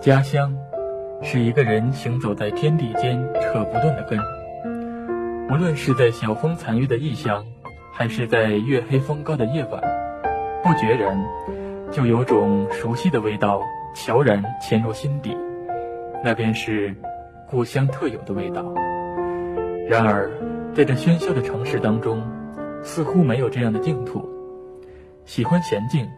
[0.00, 0.56] 家乡
[1.22, 4.18] 是一个人行走在天地间扯不断的根，
[5.50, 7.44] 无论是在晓风残月的异乡，
[7.92, 9.82] 还是在月黑风高的夜晚，
[10.62, 11.22] 不觉然
[11.90, 13.60] 就有种熟悉的味道
[13.94, 15.36] 悄然潜入心底，
[16.24, 16.94] 那便是
[17.50, 18.64] 故乡特有的味道。
[19.88, 20.30] 然而，
[20.72, 22.22] 在这喧嚣的城市当中，
[22.82, 24.26] 似乎没有这样的净土。
[25.26, 26.08] 喜欢娴静，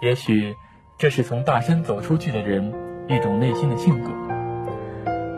[0.00, 0.56] 也许
[0.96, 2.72] 这是从大山走出去的人
[3.06, 4.10] 一种内心的性格。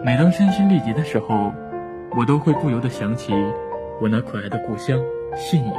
[0.05, 1.53] 每当身心力竭的时候，
[2.17, 3.33] 我都会不由得想起
[4.01, 5.01] 我那可爱的故乡
[5.35, 5.73] 信宜。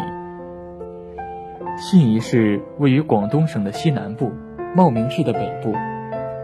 [1.77, 4.33] 信宜市位于广东省的西南部，
[4.75, 5.73] 茂名市的北部，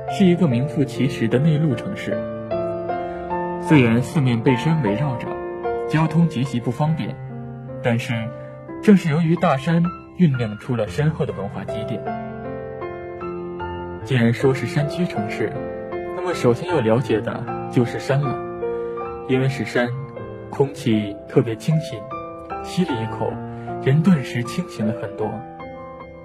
[0.09, 2.17] 是一个名副其实的内陆城市。
[3.61, 5.27] 虽然四面被山围绕着，
[5.89, 7.13] 交通极其不方便，
[7.83, 8.13] 但是
[8.81, 9.83] 正是由于大山。
[10.19, 12.03] 酝酿出了深厚的文化积淀。
[14.03, 15.49] 既然说是山区城市，
[16.17, 18.37] 那么首先要了解的就是山了。
[19.29, 19.87] 因为是山，
[20.49, 21.97] 空气特别清新，
[22.63, 23.31] 吸了一口，
[23.81, 25.31] 人顿时清醒了很多。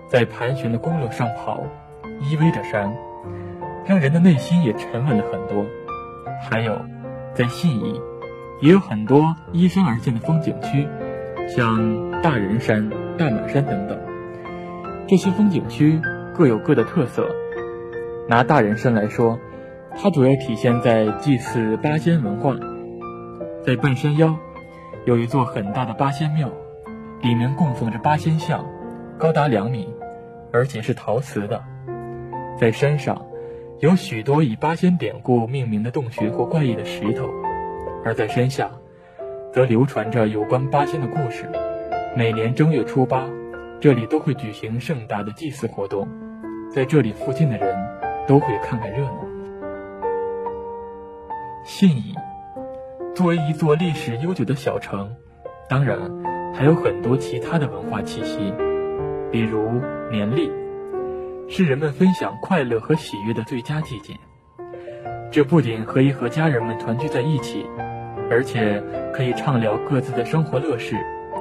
[0.08, 1.62] 在盘旋的公路上跑，
[2.20, 2.92] 依偎着山，
[3.86, 5.64] 让人的内心也沉稳了很多。
[6.50, 6.76] 还有，
[7.32, 8.00] 在信义，
[8.60, 10.88] 也有很多依山而建的风景区，
[11.46, 12.90] 像大人山。
[13.16, 13.96] 大马山等等，
[15.06, 16.00] 这些风景区
[16.34, 17.28] 各有各的特色。
[18.28, 19.38] 拿大人山来说，
[19.96, 22.56] 它主要体现在祭祀八仙文化。
[23.64, 24.36] 在半山腰，
[25.04, 26.50] 有一座很大的八仙庙，
[27.22, 28.66] 里面供奉着八仙像，
[29.16, 29.88] 高达两米，
[30.52, 31.62] 而且是陶瓷的。
[32.58, 33.24] 在山上，
[33.78, 37.28] 有许多以八仙典故命名的洞穴或怪异的石头，
[38.04, 38.70] 而在山下，
[39.52, 41.48] 则流传着有关八仙的故事。
[42.16, 43.28] 每年正月初八，
[43.80, 46.08] 这里都会举行盛大的祭祀活动，
[46.70, 47.76] 在这里附近的人
[48.24, 49.26] 都会看看热闹。
[51.64, 52.14] 信义
[53.16, 55.10] 作为一座历史悠久的小城，
[55.68, 55.98] 当然
[56.54, 58.54] 还有很多其他的文化气息，
[59.32, 59.72] 比如
[60.12, 60.48] 年历，
[61.48, 64.14] 是人们分享快乐和喜悦的最佳季节。
[65.32, 67.66] 这不仅可以和家人们团聚在一起，
[68.30, 68.80] 而且
[69.12, 70.94] 可以畅聊各自的生活乐事。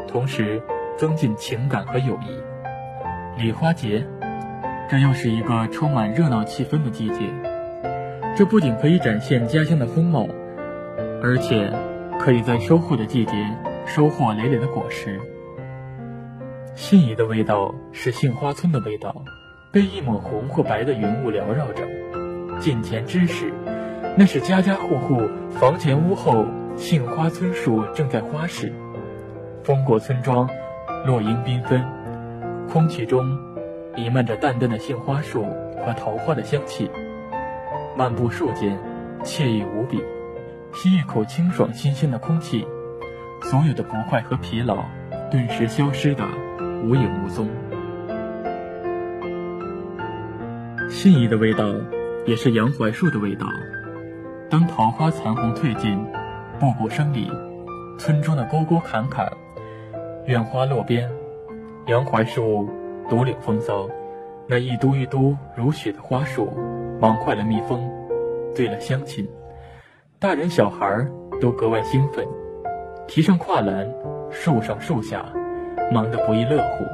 [0.07, 0.61] 同时，
[0.97, 3.41] 增进情感和友谊。
[3.41, 4.05] 礼花节，
[4.89, 7.21] 这又是一个充满热闹气氛的季节。
[8.35, 10.27] 这不仅可以展现家乡的风貌，
[11.21, 11.71] 而且
[12.19, 13.33] 可以在收获的季节
[13.85, 15.19] 收获累累的果实。
[16.75, 19.23] 信宜的味道是杏花村的味道，
[19.71, 21.83] 被一抹红或白的云雾缭绕着。
[22.59, 23.53] 近前之时，
[24.17, 25.21] 那是家家户户
[25.51, 28.73] 房前屋后杏花村树正在花时。
[29.63, 30.45] 风过村庄，
[31.05, 31.81] 落英缤纷，
[32.69, 33.25] 空气中
[33.95, 35.45] 弥漫着淡淡的杏花树
[35.85, 36.91] 和桃花的香气。
[37.95, 38.77] 漫步树间，
[39.23, 40.03] 惬意无比，
[40.73, 42.67] 吸一口清爽新鲜的空气，
[43.43, 44.83] 所有的不快和疲劳
[45.31, 46.25] 顿时消失的
[46.83, 47.47] 无影无踪。
[50.89, 51.73] 信宜的味道，
[52.25, 53.47] 也是杨槐树的味道。
[54.49, 56.05] 当桃花残红褪尽，
[56.59, 57.31] 步步生离，
[57.97, 59.31] 村庄的沟沟坎坎。
[60.25, 61.09] 院花落边，
[61.87, 62.69] 杨槐树
[63.09, 63.89] 独领风骚。
[64.47, 66.49] 那一嘟一嘟如雪的花树，
[67.01, 67.91] 忙坏了蜜蜂，
[68.55, 69.27] 醉了乡亲。
[70.19, 71.05] 大人小孩
[71.41, 72.25] 都格外兴奋，
[73.05, 73.89] 提上跨栏，
[74.29, 75.25] 树上树下，
[75.91, 76.85] 忙得不亦乐乎。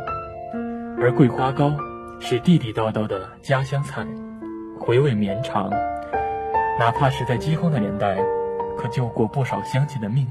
[0.99, 1.71] 而桂花糕
[2.19, 4.05] 是地地道道的家乡菜，
[4.79, 5.69] 回味绵长，
[6.79, 8.17] 哪怕是在饥荒的年代，
[8.75, 10.27] 可救过不少乡亲的命。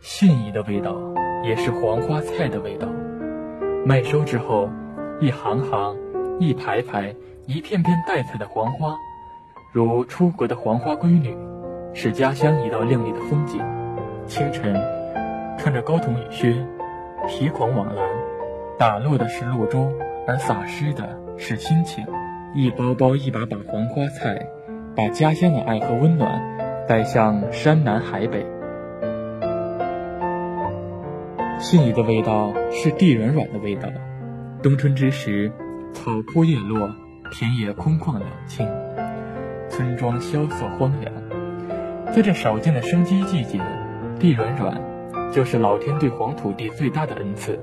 [0.00, 0.96] 信宜的味道，
[1.44, 2.88] 也是黄花菜的味道。
[3.84, 4.68] 麦收之后，
[5.20, 5.94] 一行行、
[6.38, 7.14] 一排排、
[7.46, 8.96] 一片片带彩的黄花，
[9.74, 11.36] 如出国的黄花闺女，
[11.92, 13.60] 是家乡一道亮丽的风景。
[14.26, 14.74] 清晨，
[15.58, 16.54] 穿着高筒雨靴，
[17.28, 18.02] 提筐往来，
[18.78, 19.92] 打落的是露珠，
[20.26, 21.06] 而洒湿的
[21.36, 22.02] 是心情。
[22.54, 24.48] 一包包、一把把黄花菜，
[24.96, 26.40] 把家乡的爱和温暖
[26.88, 28.46] 带向山南海北。
[31.60, 33.86] 信宜的味道是地软软的味道。
[34.62, 35.52] 冬春之时，
[35.92, 36.90] 草枯叶落，
[37.30, 38.66] 田野空旷冷清，
[39.68, 41.12] 村庄萧瑟荒凉。
[42.14, 43.60] 在这少见的生机季节，
[44.18, 44.80] 地软软，
[45.30, 47.60] 就是老天对黄土地最大的恩赐。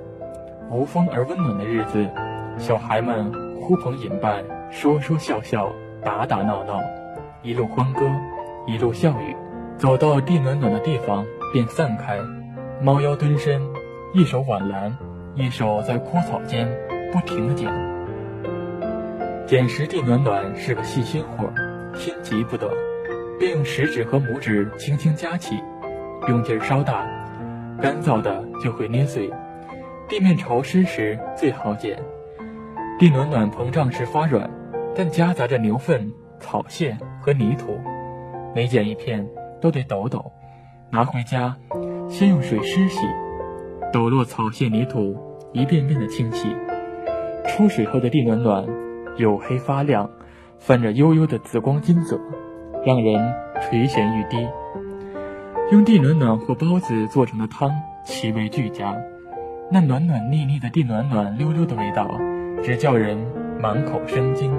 [0.70, 2.08] 无风而温暖的日子，
[2.60, 5.72] 小孩们呼朋引伴，说说笑笑，
[6.04, 6.80] 打打闹闹，
[7.42, 8.06] 一路欢歌，
[8.68, 9.36] 一路笑语。
[9.76, 12.20] 走到地暖暖的地方，便散开，
[12.80, 13.60] 猫腰蹲身。
[14.14, 14.98] 一手挽篮，
[15.36, 16.68] 一手在枯草间
[17.12, 17.72] 不停地捡。
[19.46, 21.52] 捡拾地暖暖是个细心活，
[21.94, 22.70] 心急不得，
[23.38, 25.56] 便用食指和拇指轻轻夹起，
[26.28, 27.06] 用劲儿稍大，
[27.82, 29.30] 干燥的就会捏碎。
[30.08, 32.02] 地面潮湿时最好捡。
[32.98, 34.50] 地暖暖膨胀时发软，
[34.96, 37.78] 但夹杂着牛粪、草屑和泥土，
[38.56, 39.28] 每捡一片
[39.62, 40.32] 都得抖抖，
[40.92, 41.56] 拿回家
[42.10, 43.02] 先用水湿洗，
[43.92, 45.16] 抖落草屑泥土，
[45.54, 46.48] 一遍遍的清洗。
[47.48, 48.66] 出水后的地暖暖。
[49.18, 50.08] 黝黑发亮，
[50.60, 52.20] 泛着幽幽的紫光金泽，
[52.86, 54.48] 让人垂涎欲滴。
[55.72, 57.72] 用地暖暖或包子做成的汤，
[58.06, 58.96] 气味俱佳。
[59.72, 62.08] 那暖暖腻腻的地暖暖溜溜的味道，
[62.62, 63.18] 只叫人
[63.60, 64.54] 满口生津，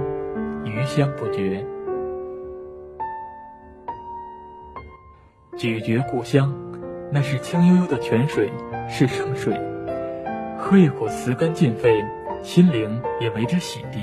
[0.65, 1.65] 余香不绝。
[5.57, 6.53] 咀嚼故乡，
[7.11, 8.51] 那是清悠悠的泉水，
[8.89, 9.59] 是圣水。
[10.59, 12.05] 喝一口，磁干尽肺，
[12.43, 13.99] 心灵也为之洗涤。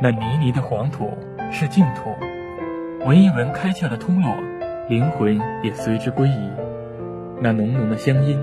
[0.00, 1.12] 那泥泥的黄土
[1.50, 2.10] 是净土，
[3.04, 4.32] 闻一闻开窍的通络，
[4.88, 6.50] 灵魂也随之归依。
[7.40, 8.38] 那浓浓的香音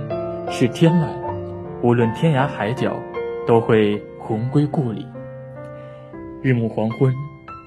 [0.50, 1.08] 是天籁，
[1.82, 2.96] 无论天涯海角，
[3.46, 5.08] 都会魂归故里。
[6.42, 7.14] 日暮黄昏，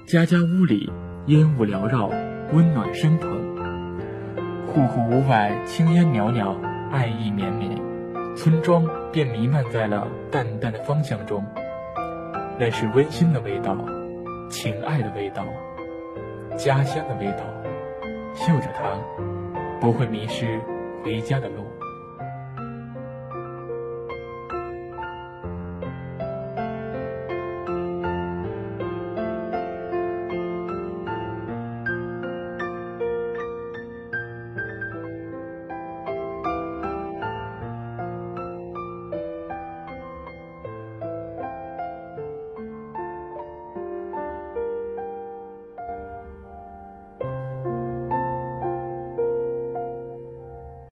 [0.07, 0.91] 家家屋里
[1.25, 2.09] 烟雾缭绕，
[2.53, 3.29] 温暖升腾；
[4.71, 6.55] 户户屋外青烟袅袅，
[6.91, 7.77] 爱意绵绵，
[8.37, 11.43] 村庄便弥漫在了淡淡的芳香中。
[12.57, 13.75] 那是温馨的味道，
[14.49, 15.43] 情爱的味道，
[16.55, 17.43] 家乡的味道。
[18.33, 18.97] 嗅着它，
[19.81, 20.57] 不会迷失
[21.03, 21.65] 回家的路。